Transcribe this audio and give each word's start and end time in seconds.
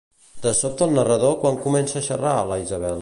Se 0.43 0.53
sobta 0.59 0.87
el 0.87 0.95
narrador 0.99 1.35
quan 1.43 1.61
comença 1.67 2.01
a 2.01 2.05
xerrar 2.09 2.33
la 2.53 2.59
Isabel? 2.65 2.99